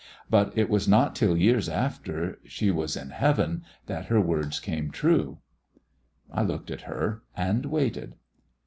[0.31, 4.89] But it was not till years after she was in heaven that her words came
[4.89, 5.37] true."
[6.31, 8.15] I looked at her and waited.